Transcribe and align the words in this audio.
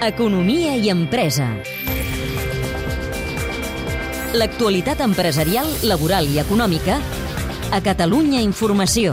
Economia 0.00 0.72
i 0.72 0.88
empresa. 0.88 1.50
L'actualitat 4.32 5.02
empresarial, 5.04 5.68
laboral 5.84 6.24
i 6.32 6.40
econòmica 6.40 6.96
a 7.76 7.82
Catalunya 7.84 8.40
Informació. 8.40 9.12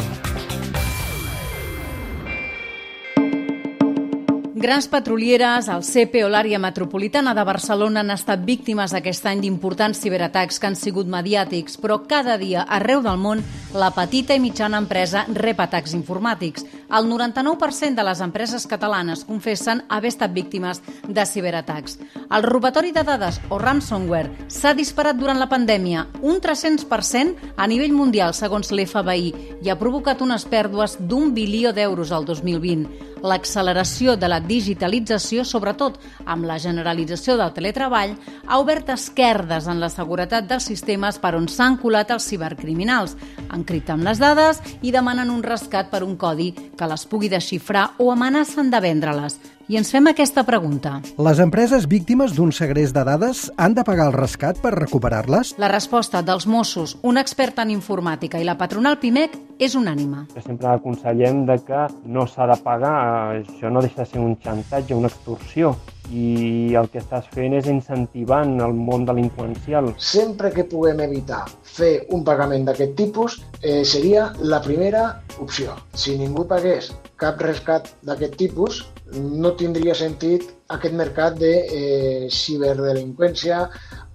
Grans 4.62 4.88
petrolieres, 4.88 5.68
el 5.68 5.84
CP 5.84 6.24
o 6.24 6.30
l'àrea 6.32 6.60
metropolitana 6.62 7.34
de 7.36 7.44
Barcelona 7.44 8.06
han 8.06 8.16
estat 8.16 8.46
víctimes 8.48 8.96
aquest 8.96 9.26
any 9.28 9.44
d'importants 9.44 10.00
ciberatacs 10.00 10.62
que 10.62 10.72
han 10.72 10.80
sigut 10.80 11.12
mediàtics, 11.12 11.76
però 11.76 12.08
cada 12.08 12.40
dia, 12.40 12.64
arreu 12.64 13.04
del 13.04 13.20
món, 13.20 13.44
la 13.74 13.92
petita 13.96 14.36
i 14.36 14.40
mitjana 14.44 14.80
empresa 14.82 15.24
rep 15.32 15.60
atacs 15.64 15.94
informàtics. 15.96 16.66
El 16.92 17.08
99% 17.08 17.96
de 17.96 18.04
les 18.04 18.22
empreses 18.22 18.66
catalanes 18.68 19.24
confessen 19.26 19.84
haver 19.88 20.12
estat 20.12 20.34
víctimes 20.34 20.82
de 21.08 21.26
ciberatacs. 21.26 21.98
El 22.30 22.44
robatori 22.44 22.92
de 22.92 23.04
dades 23.08 23.40
o 23.50 23.60
ransomware 23.60 24.48
s'ha 24.52 24.74
disparat 24.76 25.16
durant 25.16 25.40
la 25.40 25.50
pandèmia 25.52 26.08
un 26.22 26.42
300% 26.44 27.54
a 27.56 27.68
nivell 27.68 27.96
mundial, 27.96 28.36
segons 28.36 28.74
l'FBI, 28.76 29.32
i 29.64 29.70
ha 29.70 29.80
provocat 29.80 30.22
unes 30.22 30.46
pèrdues 30.46 30.98
d'un 31.00 31.32
bilió 31.34 31.72
d'euros 31.72 32.12
al 32.12 32.28
2020 32.28 33.11
l'acceleració 33.24 34.16
de 34.18 34.30
la 34.32 34.40
digitalització, 34.42 35.46
sobretot 35.46 36.00
amb 36.26 36.46
la 36.50 36.58
generalització 36.62 37.38
del 37.40 37.54
teletreball, 37.56 38.16
ha 38.48 38.60
obert 38.60 38.90
esquerdes 38.94 39.68
en 39.72 39.80
la 39.82 39.90
seguretat 39.94 40.50
dels 40.50 40.68
sistemes 40.72 41.20
per 41.22 41.36
on 41.38 41.48
s'han 41.48 41.78
colat 41.82 42.12
els 42.12 42.28
cibercriminals. 42.30 43.16
Encripten 43.54 44.04
les 44.06 44.22
dades 44.22 44.62
i 44.82 44.92
demanen 44.92 45.32
un 45.32 45.44
rescat 45.44 45.92
per 45.92 46.04
un 46.04 46.18
codi 46.18 46.52
que 46.78 46.90
les 46.90 47.06
pugui 47.06 47.32
desxifrar 47.32 47.92
o 48.00 48.12
amenacen 48.12 48.72
de 48.72 48.82
vendre-les. 48.84 49.40
I 49.72 49.78
ens 49.80 49.92
fem 49.94 50.10
aquesta 50.10 50.44
pregunta. 50.44 50.98
Les 51.22 51.40
empreses 51.40 51.86
víctimes 51.88 52.34
d'un 52.36 52.50
segrest 52.52 52.92
de 52.92 53.06
dades 53.08 53.46
han 53.56 53.78
de 53.78 53.86
pagar 53.88 54.10
el 54.10 54.18
rescat 54.18 54.60
per 54.60 54.74
recuperar-les? 54.76 55.54
La 55.62 55.70
resposta 55.72 56.20
dels 56.26 56.48
Mossos, 56.50 56.98
un 57.08 57.22
expert 57.22 57.62
en 57.64 57.72
informàtica 57.72 58.42
i 58.42 58.48
la 58.48 58.58
patronal 58.60 59.00
PIMEC 59.00 59.38
és 59.62 59.76
unànima. 59.78 60.26
Sempre 60.42 60.72
aconsellem 60.72 61.46
de 61.46 61.58
que 61.68 61.86
no 62.10 62.26
s'ha 62.28 62.48
de 62.50 62.58
pagar, 62.66 62.98
això 63.38 63.70
no 63.70 63.84
deixa 63.86 64.02
de 64.02 64.10
ser 64.10 64.22
un 64.24 64.34
xantatge, 64.42 64.98
una 64.98 65.12
extorsió 65.12 65.76
i 66.12 66.74
el 66.76 66.90
que 66.92 67.00
estàs 67.00 67.28
fent 67.32 67.54
és 67.56 67.70
incentivant 67.72 68.58
el 68.66 68.74
món 68.76 69.06
delinqüencial. 69.08 69.92
Sempre 70.02 70.52
que 70.56 70.66
puguem 70.68 71.00
evitar 71.06 71.44
fer 71.64 71.92
un 72.16 72.26
pagament 72.28 72.66
d'aquest 72.68 72.98
tipus 72.98 73.38
eh, 73.62 73.84
seria 73.86 74.32
la 74.42 74.60
primera 74.66 75.06
opció. 75.40 75.78
Si 75.94 76.18
ningú 76.20 76.48
pagués 76.50 76.92
cap 77.22 77.40
rescat 77.46 77.94
d'aquest 78.08 78.36
tipus, 78.42 78.82
no 79.20 79.54
tindria 79.60 79.96
sentit 79.98 80.48
aquest 80.72 80.96
mercat 80.96 81.38
de 81.40 81.52
eh, 81.62 82.28
ciberdelinqüència 82.32 83.66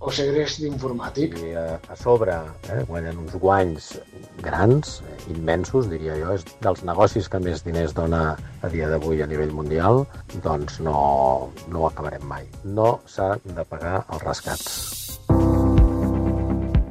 o 0.01 0.13
segrest 0.13 0.63
informàtic. 0.65 1.37
I 1.41 1.55
a, 1.57 1.65
a 1.93 1.97
sobre 2.01 2.37
eh, 2.73 2.83
guanyen 2.89 3.21
uns 3.25 3.37
guanys 3.41 3.91
grans, 4.45 5.01
eh, 5.05 5.17
immensos, 5.35 5.91
diria 5.93 6.17
jo, 6.21 6.37
és 6.37 6.47
dels 6.65 6.85
negocis 6.89 7.29
que 7.33 7.41
més 7.43 7.65
diners 7.67 7.97
dona 7.97 8.23
a 8.37 8.73
dia 8.73 8.91
d'avui 8.93 9.25
a 9.25 9.31
nivell 9.31 9.55
mundial, 9.57 10.05
doncs 10.45 10.81
no, 10.85 10.97
no 11.69 11.83
ho 11.83 11.91
acabarem 11.91 12.25
mai. 12.29 12.49
No 12.65 12.97
s'ha 13.09 13.35
de 13.45 13.69
pagar 13.69 14.01
els 14.07 14.25
rescats. 14.25 15.06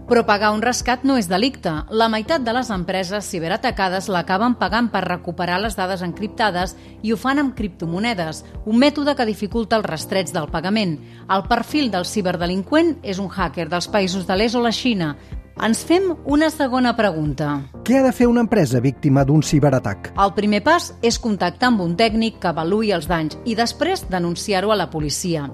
Però 0.06 0.22
pagar 0.22 0.52
un 0.53 0.61
rescat 0.61 1.02
no 1.02 1.16
és 1.17 1.25
delicte. 1.25 1.72
La 1.89 2.06
meitat 2.14 2.44
de 2.45 2.53
les 2.53 2.67
empreses 2.70 3.25
ciberatacades 3.25 4.06
l'acaben 4.14 4.53
pagant 4.59 4.92
per 4.94 5.02
recuperar 5.08 5.58
les 5.64 5.73
dades 5.80 6.03
encriptades 6.06 6.75
i 7.02 7.09
ho 7.09 7.17
fan 7.17 7.42
amb 7.42 7.56
criptomonedes, 7.58 8.44
un 8.70 8.78
mètode 8.78 9.16
que 9.17 9.25
dificulta 9.25 9.80
el 9.80 9.88
rastreig 9.88 10.30
del 10.30 10.52
pagament. 10.53 11.00
El 11.25 11.47
perfil 11.50 11.89
del 11.89 12.06
ciberdelinqüent 12.06 13.00
és 13.02 13.17
un 13.17 13.31
hacker 13.34 13.66
dels 13.72 13.89
països 13.89 14.30
de 14.30 14.38
l'est 14.38 14.53
o 14.53 14.62
la 14.62 14.75
Xina, 14.78 15.16
ens 15.63 15.85
fem 15.88 16.09
una 16.27 16.49
segona 16.51 16.91
pregunta. 16.97 17.61
Què 17.88 17.99
ha 17.99 18.03
de 18.03 18.11
fer 18.16 18.27
una 18.27 18.43
empresa 18.43 18.81
víctima 18.83 19.23
d'un 19.23 19.43
ciberatac? 19.45 20.11
El 20.19 20.33
primer 20.35 20.61
pas 20.66 20.89
és 21.05 21.19
contactar 21.21 21.69
amb 21.71 21.83
un 21.85 21.95
tècnic 21.95 22.41
que 22.41 22.49
avaluï 22.51 22.91
els 22.91 23.07
danys 23.07 23.38
i 23.45 23.55
després 23.55 24.03
denunciar-ho 24.11 24.73
a 24.73 24.79
la 24.79 24.89
policia. 24.91 25.45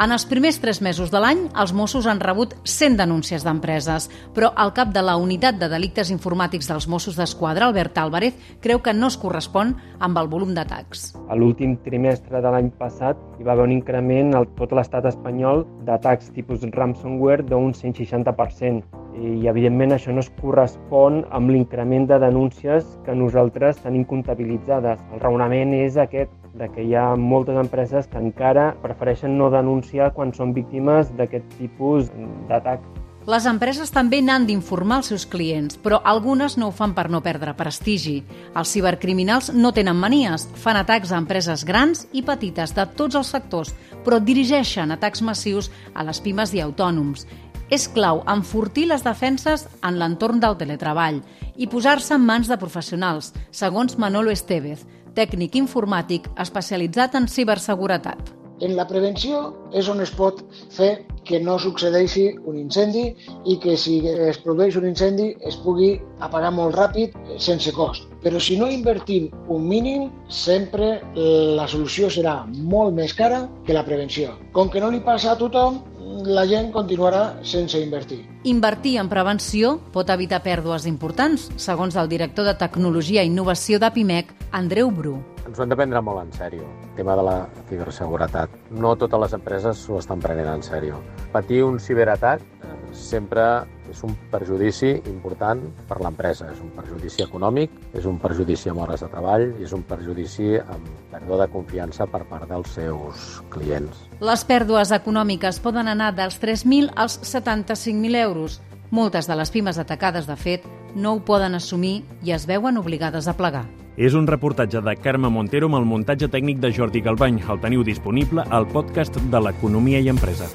En 0.00 0.14
els 0.14 0.24
primers 0.24 0.56
tres 0.62 0.78
mesos 0.80 1.10
de 1.12 1.20
l'any, 1.20 1.42
els 1.60 1.74
Mossos 1.76 2.06
han 2.08 2.22
rebut 2.22 2.54
100 2.64 2.96
denúncies 2.96 3.44
d'empreses, 3.44 4.06
però 4.32 4.48
el 4.64 4.72
cap 4.72 4.94
de 4.94 5.02
la 5.04 5.18
Unitat 5.20 5.58
de 5.60 5.68
Delictes 5.68 6.08
Informàtics 6.14 6.70
dels 6.70 6.86
Mossos 6.88 7.18
d'Esquadra, 7.20 7.68
Albert 7.68 7.98
Álvarez, 8.00 8.38
creu 8.64 8.80
que 8.80 8.94
no 8.96 9.10
es 9.12 9.18
correspon 9.20 9.74
amb 9.98 10.16
el 10.22 10.30
volum 10.32 10.54
d'atacs. 10.56 11.10
A 11.28 11.36
l'últim 11.36 11.76
trimestre 11.84 12.40
de 12.40 12.54
l'any 12.54 12.72
passat 12.80 13.20
hi 13.36 13.44
va 13.44 13.52
haver 13.52 13.68
un 13.68 13.76
increment 13.76 14.32
al 14.38 14.48
tot 14.56 14.72
l'estat 14.72 15.04
espanyol 15.10 15.66
d'atacs 15.84 16.32
tipus 16.32 16.64
ransomware 16.72 17.44
d'un 17.44 17.76
160% 17.76 18.99
i 19.18 19.48
evidentment 19.50 19.94
això 19.94 20.12
no 20.14 20.22
es 20.22 20.30
correspon 20.40 21.24
amb 21.34 21.50
l'increment 21.50 22.06
de 22.10 22.18
denúncies 22.22 22.86
que 23.06 23.16
nosaltres 23.16 23.82
tenim 23.82 24.04
comptabilitzades. 24.08 25.00
El 25.12 25.20
raonament 25.20 25.74
és 25.74 25.98
aquest, 26.00 26.32
de 26.54 26.68
que 26.74 26.82
hi 26.82 26.94
ha 26.94 27.14
moltes 27.16 27.58
empreses 27.58 28.08
que 28.10 28.18
encara 28.18 28.72
prefereixen 28.82 29.36
no 29.38 29.50
denunciar 29.50 30.12
quan 30.14 30.34
són 30.34 30.54
víctimes 30.54 31.12
d'aquest 31.18 31.46
tipus 31.58 32.10
d'atac. 32.48 32.82
Les 33.28 33.44
empreses 33.46 33.90
també 33.92 34.22
n'han 34.24 34.46
d'informar 34.48 35.02
els 35.02 35.10
seus 35.12 35.26
clients, 35.28 35.76
però 35.78 36.00
algunes 36.08 36.56
no 36.58 36.70
ho 36.70 36.72
fan 36.74 36.94
per 36.96 37.10
no 37.12 37.20
perdre 37.20 37.52
prestigi. 37.54 38.16
Els 38.56 38.72
cibercriminals 38.72 39.52
no 39.52 39.74
tenen 39.76 40.00
manies, 40.00 40.48
fan 40.56 40.80
atacs 40.80 41.12
a 41.12 41.20
empreses 41.20 41.66
grans 41.68 42.06
i 42.16 42.24
petites 42.26 42.72
de 42.74 42.88
tots 42.96 43.20
els 43.20 43.30
sectors, 43.36 43.74
però 44.06 44.18
dirigeixen 44.24 44.96
atacs 44.96 45.22
massius 45.22 45.68
a 45.94 46.06
les 46.08 46.22
pimes 46.24 46.56
i 46.56 46.64
autònoms 46.64 47.26
és 47.70 47.86
clau 47.94 48.20
enfortir 48.26 48.88
les 48.90 49.04
defenses 49.06 49.66
en 49.86 49.98
l'entorn 50.00 50.42
del 50.42 50.58
teletreball 50.58 51.20
i 51.56 51.68
posar-se 51.70 52.16
en 52.18 52.26
mans 52.26 52.50
de 52.50 52.58
professionals, 52.58 53.30
segons 53.54 53.96
Manolo 53.98 54.34
Estevez, 54.34 54.82
tècnic 55.14 55.56
informàtic 55.60 56.26
especialitzat 56.44 57.14
en 57.14 57.30
ciberseguretat. 57.30 58.34
En 58.60 58.74
la 58.76 58.84
prevenció 58.90 59.40
és 59.72 59.88
on 59.88 60.02
es 60.04 60.10
pot 60.12 60.42
fer 60.74 60.90
que 61.24 61.40
no 61.40 61.56
succeeixi 61.62 62.26
un 62.44 62.58
incendi 62.60 63.06
i 63.46 63.56
que 63.62 63.76
si 63.78 64.00
es 64.10 64.40
produeix 64.44 64.76
un 64.76 64.90
incendi 64.90 65.30
es 65.48 65.56
pugui 65.64 65.94
apagar 66.20 66.52
molt 66.52 66.76
ràpid 66.76 67.16
sense 67.38 67.72
cost. 67.78 68.09
Però 68.20 68.40
si 68.40 68.58
no 68.60 68.68
invertim 68.68 69.30
un 69.48 69.64
mínim, 69.68 70.10
sempre 70.28 70.98
la 71.14 71.68
solució 71.68 72.10
serà 72.12 72.42
molt 72.50 72.92
més 72.96 73.14
cara 73.16 73.46
que 73.66 73.76
la 73.76 73.86
prevenció. 73.86 74.34
Com 74.52 74.68
que 74.68 74.82
no 74.82 74.90
li 74.92 75.00
passa 75.04 75.32
a 75.32 75.38
tothom, 75.40 75.80
la 76.26 76.44
gent 76.48 76.70
continuarà 76.74 77.40
sense 77.46 77.80
invertir. 77.80 78.20
Invertir 78.44 78.96
en 79.00 79.08
prevenció 79.08 79.76
pot 79.94 80.10
evitar 80.10 80.42
pèrdues 80.44 80.86
importants, 80.90 81.48
segons 81.60 81.96
el 81.96 82.08
director 82.10 82.44
de 82.48 82.56
Tecnologia 82.58 83.22
i 83.22 83.30
Innovació 83.30 83.78
d'Apimec, 83.78 84.32
Andreu 84.56 84.90
Bru. 84.90 85.18
Ens 85.46 85.58
ho 85.58 85.64
hem 85.64 85.72
de 85.72 85.78
prendre 85.78 86.02
molt 86.04 86.22
en 86.24 86.32
sèrio, 86.36 86.66
el 86.90 86.96
tema 86.98 87.16
de 87.18 87.26
la 87.26 87.36
ciberseguretat. 87.68 88.52
No 88.70 88.94
totes 88.98 89.22
les 89.24 89.36
empreses 89.38 89.84
s'ho 89.84 89.98
estan 90.00 90.22
prenent 90.22 90.50
en 90.50 90.64
sèrio. 90.66 91.00
Patir 91.32 91.62
un 91.64 91.78
ciberatac 91.80 92.42
eh, 92.42 92.74
sempre 92.92 93.46
és 93.90 94.02
un 94.06 94.14
perjudici 94.30 94.92
important 95.10 95.62
per 95.88 95.98
l'empresa. 96.00 96.48
És 96.52 96.62
un 96.62 96.70
perjudici 96.76 97.24
econòmic, 97.26 97.74
és 97.92 98.06
un 98.06 98.18
perjudici 98.22 98.70
amb 98.70 98.84
hores 98.84 99.04
de 99.04 99.10
treball 99.12 99.46
i 99.58 99.66
és 99.66 99.74
un 99.76 99.82
perjudici 99.88 100.54
amb 100.60 100.88
pèrdua 101.12 101.42
de 101.42 101.50
confiança 101.52 102.06
per 102.10 102.22
part 102.30 102.48
dels 102.50 102.72
seus 102.78 103.40
clients. 103.52 104.06
Les 104.20 104.44
pèrdues 104.46 104.94
econòmiques 104.94 105.60
poden 105.60 105.90
anar 105.90 106.12
dels 106.14 106.40
3.000 106.40 106.94
als 106.96 107.20
75.000 107.22 108.16
euros. 108.22 108.60
Moltes 108.90 109.28
de 109.30 109.36
les 109.38 109.50
pimes 109.54 109.78
atacades, 109.78 110.26
de 110.26 110.34
fet, 110.34 110.64
no 110.94 111.14
ho 111.14 111.20
poden 111.22 111.54
assumir 111.54 112.00
i 112.26 112.34
es 112.34 112.46
veuen 112.50 112.78
obligades 112.80 113.28
a 113.30 113.36
plegar. 113.38 113.66
És 114.00 114.14
un 114.14 114.26
reportatge 114.26 114.80
de 114.80 114.96
Carme 114.96 115.28
Montero 115.28 115.68
amb 115.68 115.78
el 115.78 115.86
muntatge 115.86 116.30
tècnic 116.32 116.58
de 116.62 116.72
Jordi 116.72 117.02
Galbany. 117.04 117.42
El 117.46 117.60
teniu 117.60 117.84
disponible 117.84 118.46
al 118.50 118.66
podcast 118.66 119.20
de 119.30 119.46
l'Economia 119.46 120.00
i 120.00 120.08
Empresa. 120.08 120.48